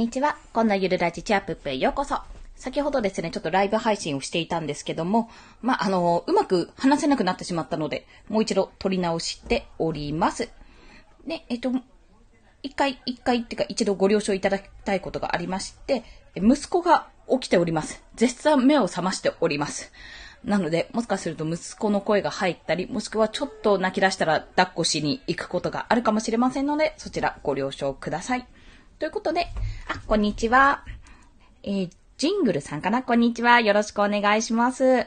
[0.00, 0.38] にちは。
[0.54, 2.16] こんなゆるラジチャップへようこそ。
[2.56, 5.28] 先ほどですね、ちょっとライブ配信をしていたんですけども、
[5.60, 10.48] まあ、あの、うまく話せなくなってしまったので、もう一度撮り直しております。
[11.26, 11.70] で、えっと、
[12.62, 16.02] 一回、一回っていうか一度ご了承いただきたいことがありまして、
[16.34, 18.02] 息子が起きております。
[18.14, 19.92] 絶賛目を覚ましております。
[20.44, 28.46] なので、もしかすると息子の声が入ったり、もしくはちょっと泣き出したら抱っこしに行くことがあるかもしれませんので、そちらご了承ください。
[29.00, 29.48] ということで、
[30.06, 30.84] こんにちは。
[31.62, 33.02] えー、ジングルさんかな？
[33.02, 33.60] こんにちは。
[33.60, 35.06] よろしくお願いします。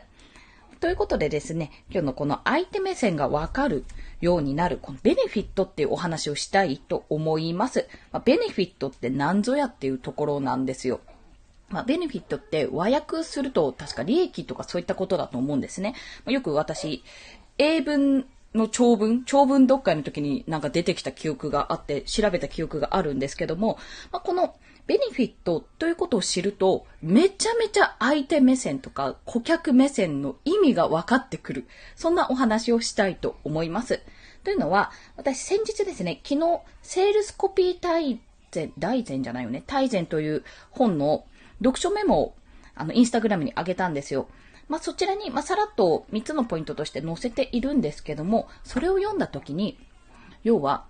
[0.79, 3.83] ということでですね、今日のこの相手目線がわかる
[4.21, 7.87] ようになる、このベネフィットっていうお話をしたいと思います。
[8.11, 11.01] まあ、ベネフィットって何ぞやっていうところなんですよ。
[11.69, 15.95] まあ、ベネフィットって和訳すると確か利益とかそういったことだと思うんですね。
[16.23, 17.03] まあ、よく私、
[17.57, 23.79] 英文の長文、長文読解の時になんか出てきた記憶があって、調べた記憶があるんですけども、
[24.11, 31.67] まあ、このベネフィットということを知ると、めちゃめちゃ相手目線とか顧客目線の意味が分かってくる。
[31.95, 34.01] そんなお話をしたいと思います。
[34.43, 38.19] というのは、私先日ですね、昨日、セールスコピー大
[38.51, 41.25] 全、大全じゃないよね、大全という本の
[41.59, 42.35] 読書メモを、
[42.75, 44.27] あの、インスタグラムに上げたんですよ。
[44.67, 49.77] まあ、そちらに、まあ、さらっと3つのポイントとして載せているんですけども、それを読んだ時に、
[50.43, 50.85] 要は、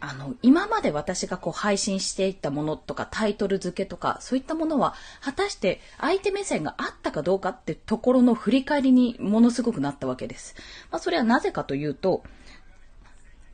[0.00, 10.54] あの、今まで私がこう配信していったものとかタイトル付けとか、そういったものは、果たして相手目線があったかどうかってところの振り返りにものすごくなったわけです。
[10.90, 12.22] まあ、それはなぜかというと、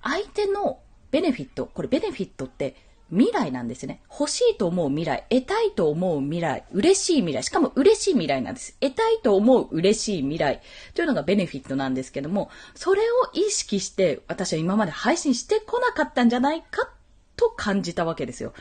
[0.02, 2.76] 相手のベネフィット、これベネフィットって
[3.14, 4.02] 未来なんですね。
[4.10, 8.76] 欲しいと思う未来、得たいと思う未来、嬉しい未来、しかも嬉しい未来なんです。
[8.80, 10.60] 得たいと思う嬉しい未来
[10.94, 16.90] というのがベネフィットなんですけども、それを意識して私は今まで配信してこなかったんじゃないか
[17.36, 18.52] と感じたわけですよ。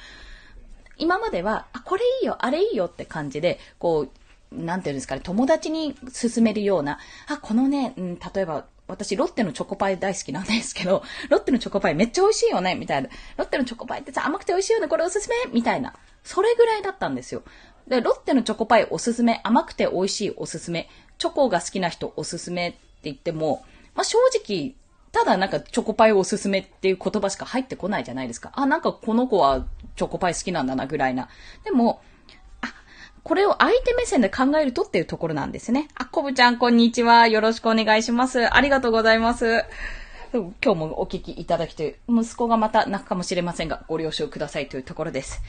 [0.97, 4.07] 今までは、あ、これいいよ、あれいいよって感じで、こ
[4.51, 13.09] う、なんていうんですかね、友達に勧めるような、あ、このね、うん、例えば私、ロッテのチョコパイ大好きなんですけど、 ロッテのチョコパイめっちゃ美味しいよねみたいな。
[13.37, 15.93] ロッテのチョコパイってさ、甘くて美味しいよねこれおすすめみたいな。
[16.23, 17.43] それぐらいだったんですよ。
[17.87, 23.65] で、ロッテのチョコパイおすすめ、甘くて美味しいおすすめ、チョコが好きな人おすすめって言っても、
[23.95, 24.73] まあ、正直、
[25.11, 28.51] ただなんかチョコパイおすすめっていう言葉しか入ってこないじゃないですか。
[28.55, 29.65] あ、なんかこの子は
[29.95, 31.29] チョコパイ好きなんだなぐらいな。
[31.63, 32.01] でも、
[33.23, 35.87] これを相手目線で考えるとっていうところなんですね。
[35.95, 37.27] あ、こぶちゃん、こんにちは。
[37.29, 38.53] よろしくお願いします。
[38.53, 39.63] ありがとうございます。
[40.33, 45.41] 今日もお聞きいただきという、息子がまた泣くかもしれませんが、ご了承くださいというところです。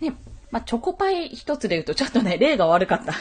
[0.00, 0.14] ね、
[0.50, 3.12] まあ、チョコパイ一つで言うと、ちょっとね、例が悪かった。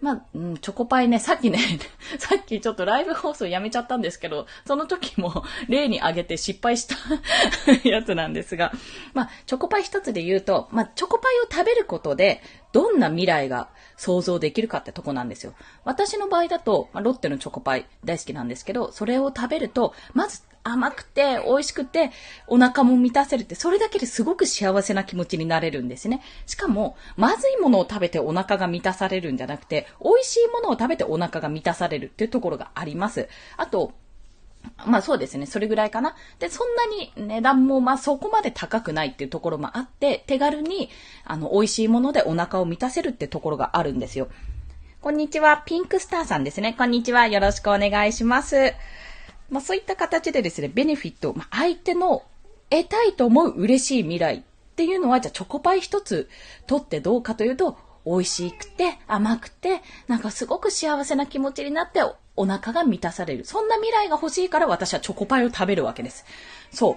[0.00, 1.58] まあ、うん、チョコパイね、さっきね、
[2.18, 6.96] さっきちょっとライブ放送やめちゃったんですけど、その時も 例に挙げて失敗した
[7.88, 8.72] やつなんですが、
[9.14, 12.42] まあ、チョコパイ一つで言うと、まあ、チョコパイを食べることで、
[12.72, 15.54] どんな未来が想像できるかってとこなんですよ。
[15.84, 22.10] 私の場合だと、まあ、ロッテのチョコパイ大好きなんですけど、それを食べると、まず甘くて美味しくて
[22.46, 26.22] お腹も満たせるって、それだけですごく幸せな気持ちになれるんですね。
[26.46, 33.28] しかも、まずいものを食べてお腹が満たされるんじゃなくて、美味しいものを食べてお腹が満たされるっていうところがあります。
[33.56, 33.92] あと、
[34.84, 35.46] まあそうですね。
[35.46, 36.16] それぐらいかな。
[36.40, 40.90] で、そんなに値段もまあそこまで高くないっていうところもあって、手軽に、
[41.24, 44.28] あの、美味しいものでお腹を満たせるってところがあるんですよ。
[45.00, 45.62] こんにちは。
[45.64, 46.74] ピンクスターさんですね。
[46.76, 47.28] こんにちは。
[47.28, 48.74] よろしくお願いします。
[49.50, 52.22] まあそういった形でですね、ベネフィット、まあ、相手の
[52.70, 54.42] 得たいと思う嬉しい未来っ
[54.76, 56.28] ていうのは、じゃあチョコパイ一つ
[56.66, 62.02] 取ってどうかというと、美味しくて甘くて、なんかすごく幸せな気持ちになって
[62.36, 63.44] お腹が満たされる。
[63.44, 66.24] そんな未来が欲しいから私はチョコパイを食べるわけです。
[66.70, 66.94] そう。
[66.94, 66.96] っ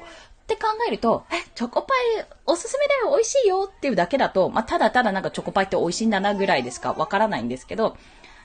[0.50, 7.98] て考えると、え、チョコパイおすすめだよ、美味しいよっていうだけだと、まあ、ただただなんかチョコパイって美味しいんだなぐらいですかわからないんですけど、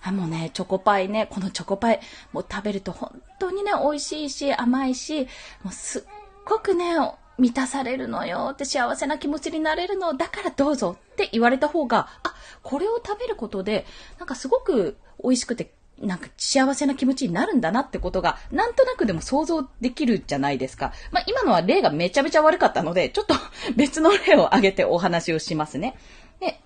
[0.04, 2.00] あ、もうね、チョコパイね、このチョコパイ、
[2.32, 5.22] もう食べると本当にね、美味しいし、甘いし、
[5.62, 6.02] もうすっ
[6.44, 6.94] ごくね、
[7.38, 13.86] 満たされるのよって幸せな気持ちになれるの、だからどうぞって言われた方が、あ、これを食べることで、
[14.18, 20.92] なんかすごく美味しくて、なんか幸せな気持ちになるんだなってことが、なんとなくでも想像できるじゃないですか。
[21.12, 23.34] まあ今のは例がめちゃめちゃ悪かったので、ちょっと
[23.74, 25.96] 別の例を挙げてお話をしますね。
[26.40, 26.60] で、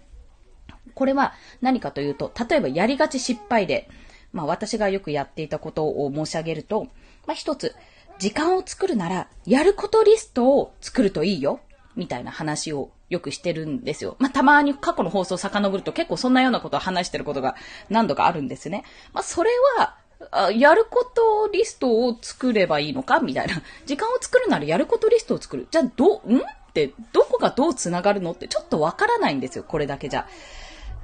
[0.98, 3.88] これは何かというと、例えばやりがち失敗で、
[4.32, 6.88] まあ私がよくやっていたことを申し上げると、
[7.26, 7.76] まあ一つ、
[8.18, 11.60] 時間を作るなら、やることリストを作るといいよ、
[11.94, 14.16] みたいな話をよくしてるんですよ。
[14.18, 17.54] まあ、たまに過去の放送を遡ると結構そんなようなことを話してることが
[17.88, 18.82] 何度かあるんですね。
[19.12, 19.96] まあ、それは、
[20.32, 23.20] あやることリストを作ればいいのか？
[23.20, 23.62] みたいな。
[23.86, 25.68] 時間を作るならやることリストを作る。
[25.70, 26.38] じゃあ、ど、ん？
[26.38, 28.32] ってどこがどう繋がるの？
[28.32, 30.26] ってちょっとわからないんですよ、これだけじゃ。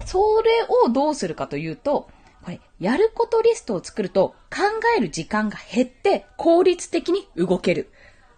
[0.04, 0.50] それ
[0.86, 2.08] をどうするかというと、
[2.42, 4.62] これ、やることリストを作ると考
[4.96, 7.90] える時間が減って効率的に動ける。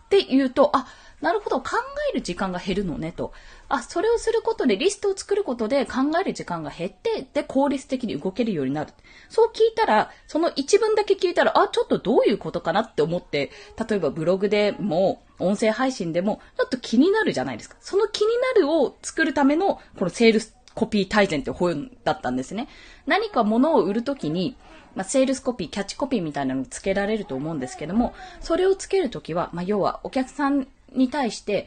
[0.06, 0.87] って言うと、あ、
[1.20, 1.70] なるほど、考
[2.12, 3.32] える時間が減るのねと。
[3.69, 8.93] あ、それをすることで、リストを作ることで考える時間が減って、で、効率的に動けるようになる。
[9.29, 13.50] そう聞いたら、その一文だけ聞いたら、あ、ちょっとどういうことかなって思って、
[13.88, 17.76] 例えばブログでも、音声配信でも、ちょっと気になるじゃないですか。
[17.81, 22.69] その気になるを作るための、このセールスコピー大全って本だったんですね。
[23.06, 24.56] 何か物を売るときに、
[24.94, 31.67] まあ、セールスコピー、キャッチコピーみたいなのつけられると思うんですけども、それをつけるときは、まあ、要はお客さんに対して、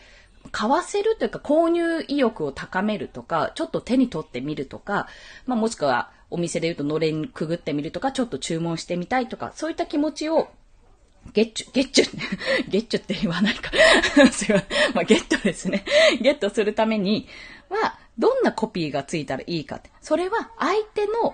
[0.52, 5.08] 買わせるというか購入意欲を高めるとか、ちょっと手に取ってみるとか、
[5.48, 10.50] まあ、もしくはお店で言うとのれんくぐってみるとか、ちょっと注文してみたいとか、そういった気持ちを
[11.34, 12.20] ゲッチュ、ゲッチュ、
[12.70, 13.72] ゲッチュって言わないか。
[14.12, 14.56] すいません。
[14.94, 15.84] まあ、ゲットですね。
[16.22, 17.28] ゲットするために
[17.70, 19.90] は、どんなコピーがついたらいいかって。
[20.02, 21.34] それは相手の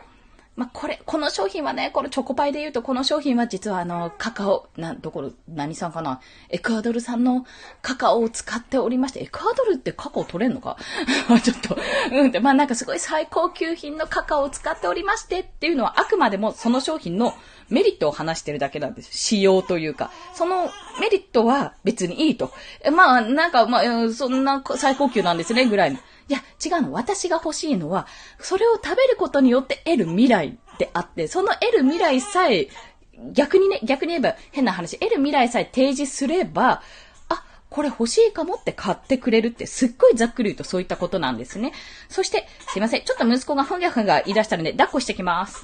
[0.56, 6.22] まあ、これ、この商品はね、このチョコパイで言うと、この商品は実はあの、カカオ、な、どころ、何さんかな？
[6.50, 7.46] エクアドル産の
[7.82, 10.78] カカオを使っておりまして、エクアドルってカカオ取れんのか？
[11.44, 11.78] ちょっと、
[12.10, 17.34] うんって、まあなんかすごい最高級品のカカオを使っておりましてっていうのはあくまでもその商品の
[17.68, 19.10] メリットを話してるだけなんです。
[19.12, 20.10] 仕様というか。
[20.34, 20.70] その
[21.02, 22.54] メリットは別にいいと。
[22.94, 23.84] まあなんか、まあ、
[24.14, 26.00] そんな最高級なんですね、ぐらいの。
[26.28, 26.92] いや、違うの。
[26.92, 28.08] 私が欲しいのは、
[28.40, 32.68] それを食べることによって得る未来であって、その得る未来さえ、
[33.32, 36.82] 逆にね、逆に言えば変な話、得る未来さえ提示すれば、
[37.30, 41.74] あ、これ欲しいかもって買ってくれるって、すっごいざっくり言うとそういったことなんですね。
[42.10, 43.04] そして、すいません。
[43.04, 45.64] ちょっと息子がふんぎゃふぎゃ言い出したので、抱っこしてきます。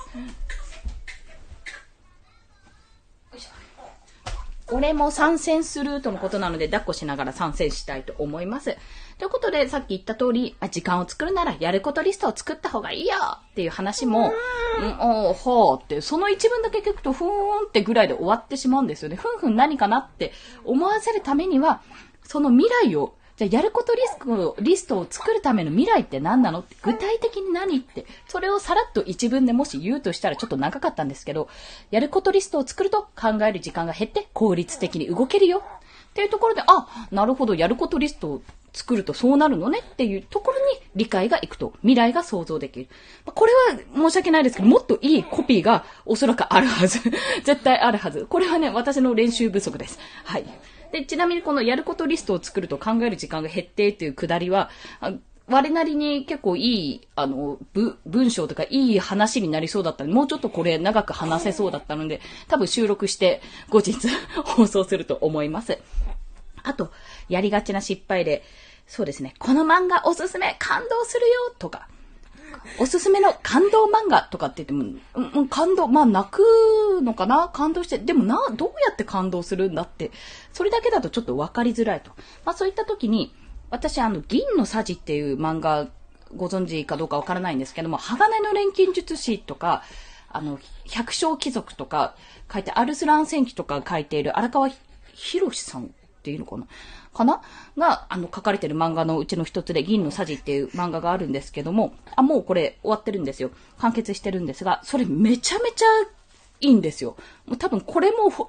[4.73, 8.77] 俺も参戦するとのことなので、抱っこしながら参戦したいと思います。
[9.21, 13.13] ということで、さっき言った通り、時間を作るならやることリストを作った方がいいよ
[13.51, 14.33] っていう話も、
[14.79, 19.18] うん、おほーって、その一文だけ聞くと、ふーんってぐらいで終わってしまうんですよね。
[19.18, 20.33] ふんふん何かなって
[20.65, 21.83] 思わせるためには、
[22.23, 26.62] その未来をじゃあやることリスクを、リストを作るための未来って何なの？
[26.62, 31.47] って具体的に何って、それをさらっと一文でもし言うとしたらちょっと長かったんですけど、
[31.91, 35.62] やることリストを作ると考える時間が減って効率的に動けるよ。
[36.09, 38.41] っていうところで、あ、なるほど、やることリストを
[38.73, 42.88] 作るとそうなるのねっていうところに理解がいくと、未来が想像できる。
[43.25, 47.00] これは申し訳ないですけど、もっといいコピーがおそらくあるはず。
[47.44, 48.25] 絶対あるはず。
[48.29, 50.00] これはね、私の練習不足です。
[50.23, 50.45] はい。
[50.91, 54.69] で、ちなみにこのやることリストを作ると考える時間が減ってっていうくだりは、
[55.47, 57.59] 我なりに結構いい、あの、
[58.06, 64.07] 文章とかいい話になりそうだったので、もうちょっとこれ長く話せそうだったので、多分収録して後日
[64.45, 65.77] 放送すると思います。
[66.63, 66.91] あと、
[67.29, 68.43] やりがちな失敗で、
[68.87, 71.87] そうですね、この漫画おすすめ、感動するよとか、
[72.77, 74.99] おすすめの感動漫画とかって言っても、
[75.35, 76.41] うん、感動、まあ泣く
[77.01, 77.49] のかな？
[77.49, 80.11] 感動して、でもな、どうやって感動するんだって、
[80.51, 82.11] それだけだとちょっとわかりづらいと。
[82.45, 83.33] まあそういった時に、
[83.69, 85.87] 私あの、銀のさじっていう漫画、
[86.35, 89.83] ご存知かどうかわからないんですけども、鋼の錬金術師とか、
[90.29, 92.15] あの、百姓貴族とか
[92.51, 94.69] 書いて、アルスラン戦記とか書いている荒川
[95.13, 96.68] 博さんっていうのかな？
[97.13, 97.41] かな？
[97.77, 103.49] が、あの、書かれてる漫画のうちの一つで、銀のさじっていう漫画があるんですけども、あ、もうこれ終わってるんですよ。
[103.80, 105.85] 完結してるんですが、それめちゃめちゃ
[106.61, 107.18] いいんですよ。
[107.47, 108.47] もう多分これも1、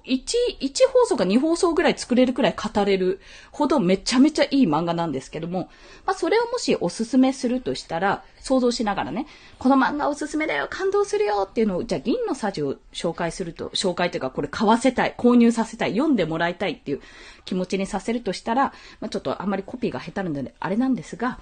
[0.61, 5.71] 1放送か2放送ぐらい作れるくらい語れるほどめちゃめちゃいい漫画なんですけども、
[6.07, 9.27] まあそれをもしおすすめするとしたら、想像しながらね、
[9.59, 17.01] この漫画おすすめだよ、感動するよっていうのを、じゃあ銀のサジを紹介すると、紹介というかこれ買わせたい、購入させたい、読んでもらいたいっていう
[17.47, 21.39] 気持ちにさせるとしたら、まあちょっとあんまりコピーが下手なんであれなんですが、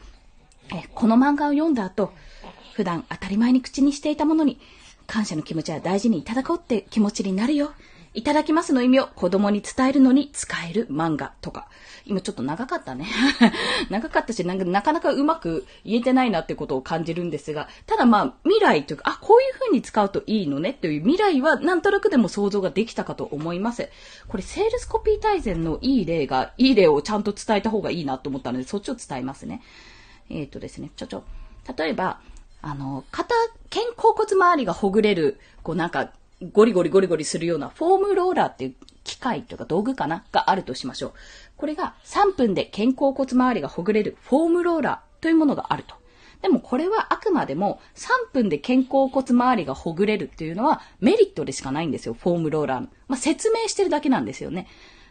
[0.73, 2.13] えこの漫画を読んだ後、
[2.75, 4.61] 普段当たり前に口にしていたものに、
[5.11, 7.73] 感謝の気持ちは大事にいただこうって気持ちになるよ。
[8.15, 11.67] いただきますの意味を子供に伝えるのに使える漫画とか。
[12.07, 13.07] 今ちょっと長かったね。
[13.91, 23.89] 長かったし、なんかなかなかうまく言えてないなってことを感じるんですが、ただまあ未来というか、あ、こういう風に使うといいのねという未来はなんとなくでも想像ができたかと思います。
[24.29, 29.61] これセールスコピー大全のいい例が、いい例をちゃんと伝えた方がいいなと思ったので、そっちを伝えますね。
[30.31, 31.25] えっ、ー、とですね、ちょちょ。
[31.77, 32.21] 例えば、
[32.63, 33.35] あの、肩、
[33.71, 36.13] 肩甲骨周りがほぐれる、こうなんか、
[36.53, 38.75] ゴリゴリゴリゴリするようなフォームローラーっていう
[39.05, 41.13] 機械とか道具かながあるとしましょう。
[41.57, 45.97] これが3分で肩甲骨周りがほぐれるフォームローラーというものがあると。
[46.41, 52.89] でもこれはあくまでも3分で肩甲骨周りがほぐれるっていうのはメリットでしかないんですよ、フォームローラーの。
[53.09, 54.67] まあ、説明してるだけなんですよね。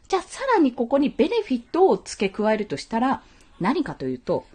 [0.08, 3.22] じゃあさらにここにベネフィットを付け加えるとしたら、
[3.60, 4.46] 何かというと、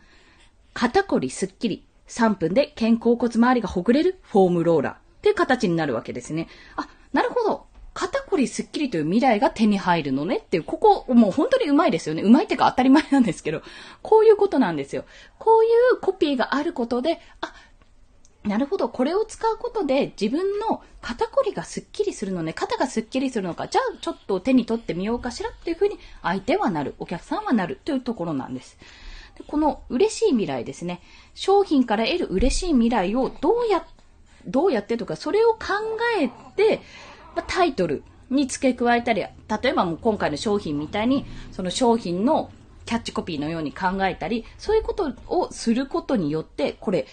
[0.73, 1.85] 肩こりすっきり、
[2.15, 6.49] 3分で肩甲骨周りがほぐれるフォームローラーっていう形になるわけですね。
[6.77, 7.67] あ、なるほど。
[7.93, 12.23] 肩こりすっきりという未来が手に入るのねっていう、ここ、もう本当にうまいですよね。
[12.23, 13.63] うまいってか当たり前なんですけど、
[14.03, 15.05] こういうことなんですよ。
[15.39, 17.55] こういうコピーがあることで、あ、
[18.45, 18.89] なるほど。
[18.89, 22.53] これを使うことで自分の肩こりがスッキリするのね。
[22.53, 23.69] 肩がスッキリするのか。
[23.69, 26.95] じゃあちょっと手に取ってみようかしらっていうふうに相手はなる。
[26.99, 28.77] お客さんはなるというところなんです。
[29.37, 31.01] でこの嬉しい未来ですね。
[31.35, 33.85] 商品から得る嬉しい未来をどうや、
[34.47, 35.59] どうやってとか、それを考
[36.21, 36.81] えて、
[37.35, 39.31] まあ、タイトルに付け加えたり、例
[39.65, 42.51] えばもう今回の商品みたいに、その商品の
[42.87, 47.07] キャッチコピーのように考えたり、そういうことをすることによって、これ、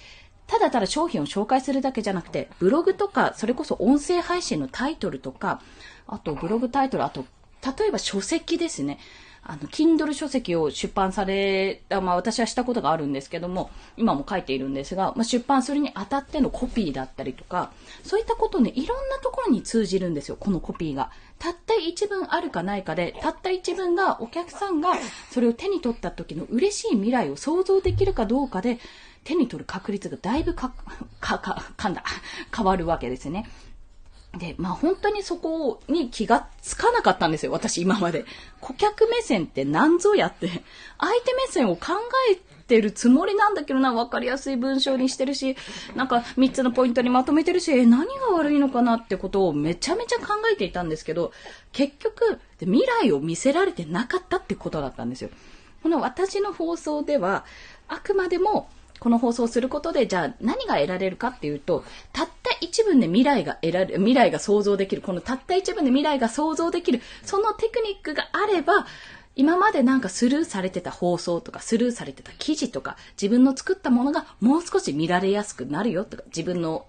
[0.47, 5.61] ただただ商品を紹介するだけじゃなくて、ブログとか、それこそ音声配信のタイトルとか、
[6.07, 7.25] あとブログタイトル、あと、
[7.79, 8.99] 例えば書籍ですね。
[9.43, 17.71] あの、Kindle 書籍を出版され、まあ私はしたことがあるんですけども、今も書いているんですが、まあ、出版するにあたってのコピーだったりとか、
[18.03, 21.11] そういったことね、いろんなところに通じるんですよ、このコピーが。
[21.39, 24.93] たった一文あるかないかで、たった一文がお客さんが
[25.31, 28.77] それを手に取った時の嬉しい未来を想像できるかどうかで、
[29.23, 30.71] 手に取る確率がだいぶか、
[31.19, 32.03] か、か、かんだ、
[32.55, 33.49] 変わるわけですね。
[34.37, 38.25] で、まあ本当にそこに気がつかなかったんですよ、私今まで。
[38.61, 40.47] 顧客目線って何ぞやって、
[40.97, 41.93] 相手目線を考
[42.31, 42.35] え
[42.67, 45.57] てるつもりなんだけどな、わかりやすい文章にしてるし、
[45.95, 51.33] なんか3つのポイントにまとめてるし、え、何が悪いのかなってことをめちゃめちゃ考えていたんですけど、
[51.73, 55.29] 結局、未来を見せられてなかったってことだったんですよ。
[55.83, 57.43] この私の放送では、
[57.89, 58.69] あくまでも
[59.01, 61.83] この放送をすることで、じゃあ何が得られるかっていうと、
[62.13, 68.87] たった一文で未来が得られ、未来が想像できる、このたった一文で未来が想像できる、そのテクニックがあれば、
[69.35, 76.85] 今までなんかスルーされてた放送とか、スルーされてた記事とか、自分の作ったものがもう少し見られやすくなるよとか、自分の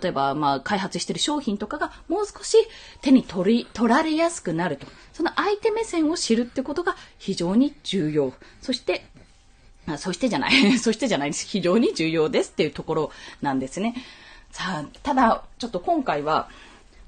[0.00, 2.56] 例えば、まあ、開発してる商品とかがもう少し
[3.02, 4.86] 手に取り、取られやすくなると。
[5.12, 8.32] その相手目線を知るってことが非常に重要。
[8.62, 9.04] そして、
[9.98, 10.78] そしてじゃない。
[10.78, 11.46] そしてじゃないです。
[11.46, 13.94] 非常に重要ですっていうところなんですね。
[14.52, 16.48] さあ、ただ、ちょっと今回は、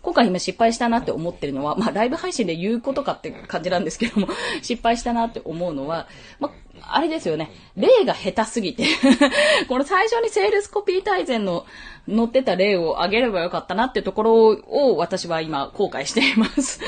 [0.00, 4.28] 今回今失敗したなって思ってるのは、まあライブ配信で言うことかって感じなんですけども、
[4.60, 6.08] 失敗したなって思うのは、
[6.40, 7.50] まあ、あれですよね。
[7.76, 8.84] 例が下手すぎて
[9.68, 11.64] この最初にセールスコピー大全の
[12.06, 16.80] 載ってた例を挙げればよかったなってところを私は今後悔しています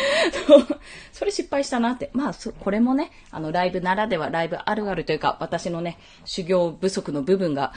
[1.12, 2.10] それ失敗したなって。
[2.12, 7.72] まあ、これもね、あの、ライブならでは、ライブあるあるというか、私のね、修行不足の部分が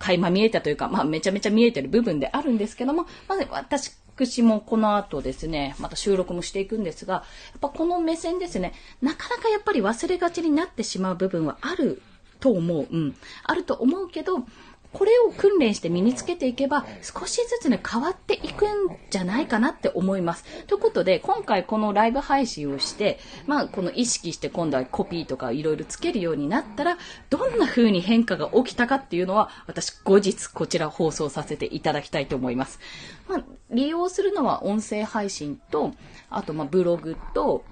[0.00, 7.20] 垣間見えたというか、まあ、めちゃめちゃ見えてる部分であるんですけども、まず私私もこの後ですね、また収録もしていくんですが、や
[7.56, 12.02] っぱこの目線ですね、なかなかやっぱり忘れがちになってしまう部分はある
[12.38, 12.86] と思う。
[12.90, 13.16] うん。
[13.44, 14.44] あると思うけど、
[14.92, 20.44] これを訓練して身につけていけば、少しずつね、変わっていくんじゃないかなって思います。
[20.66, 26.98] ということで、今回このライブ配信をして、まあ、この意識して今度はコピーとかいろいろつけるようになったら、
[27.30, 32.80] どんな風に変化が起きたかっていうのは、私後日こちら放送させていただきたいと思います。
[33.28, 35.92] まあ、利用するのは音声配信と、
[36.30, 37.64] あとまあブログと、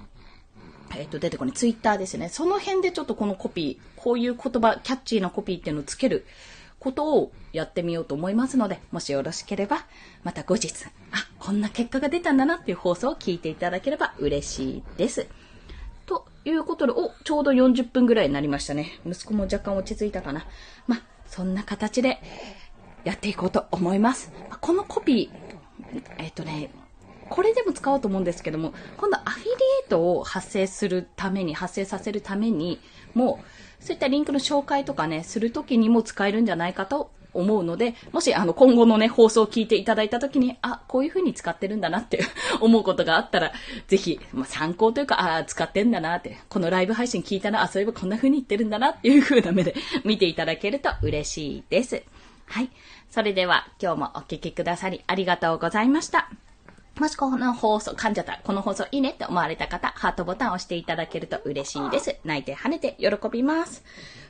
[0.97, 2.29] えっ、と、出てこない、ツイッターですね。
[2.29, 6.25] その辺でちょっとこのコピー、こういう言葉、キャッチーなコピーっていうのをつける
[6.79, 9.87] ことをやってみようと思いますので、もしよろしければ、
[10.23, 10.73] また後日、
[11.13, 15.27] あ、こんな結果が出たんだなっていう放送を聞いていただければ嬉しいです。
[16.07, 19.01] ということで、お、ちょうど40分ぐらいになりましたね。
[19.07, 20.47] 息子も若干落ち着いたかな。
[20.87, 22.21] ま、そんな形で
[23.05, 24.33] やっていこうと思います。
[24.61, 26.71] このコピー、えっ、とね、
[27.29, 29.55] これでも使おうと思うんですけども、今度アフィリエ
[29.87, 32.81] イトを発生するために、発生させるために、
[33.15, 33.41] も
[33.81, 42.21] う、そういったリンクの紹介とかね、するときにも使えるんじゃないかと思うので、もしあの今後のね、放送を聞いていただいたときに、あ、こういう風に使ってるんだなって
[42.61, 43.53] 思うことがあったら、
[43.87, 52.03] ぜひ、まあ、参考というか、あ、使ってんだなって、このライブ配信聞いたら、あ、そういえばこんな風に言ってるんだなっていう風な目で見ていただけると嬉しいです。
[52.47, 52.71] はい。
[53.11, 56.48] それでは今日もお聴きくださりありがとうございました。
[56.99, 62.17] もしこの放送、噛んじゃった、この放送いいねって思われた方、ハートボタンを押していただけると嬉しいです。
[62.25, 63.85] 泣いて跳ねて喜びます。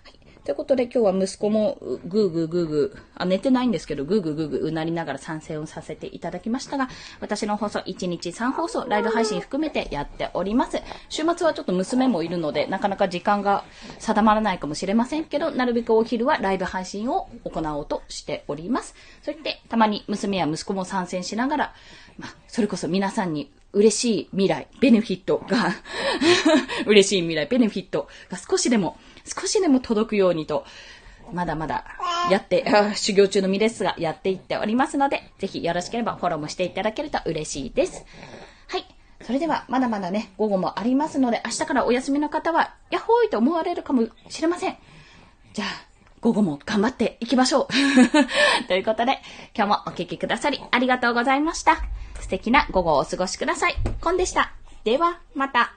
[0.05, 6.89] はいということで今日は息子もグーグーグーグー、あ、寝てないんですけど、グーグーグーグーうなりながら参戦をさせていただきましたが、
[7.21, 10.81] 私の放送1日3放送、ライブ配信含めてやっております。
[11.11, 13.63] 週末はちょっと娘もいるので、なかなか時間が
[13.99, 18.95] 定まらないかもしれませんけど、なるべくお昼はライブ配信を行おうとしております。
[19.21, 21.75] そして、たまに娘や息子も参戦しながら、
[22.19, 25.75] まあ、それこそ皆さんに嬉しい未来、ベネフィットが
[26.87, 30.65] 嬉しい未来、ベネフィットが少しでも少しでも届くようにと、
[31.33, 31.85] まだまだ
[32.31, 38.05] やって、修行中の身ですが、やっていっておりますので、ぜひよろしければフォローもしていただけると嬉しいです。
[38.69, 38.87] はい。
[39.23, 44.77] それでは、まだまだね、午後もありますので、明日からお休みの方は、やっほーいと思われるかもしれません。
[45.53, 45.69] じゃあ、
[46.21, 47.67] 午後も頑張っていきましょう。
[48.69, 49.21] ということで、
[49.55, 51.83] 今日もお聴きくださりありがとうございました。
[52.21, 53.77] 素敵な午後をお過ごしください。
[54.01, 54.53] コンでした。
[54.85, 55.73] では、また。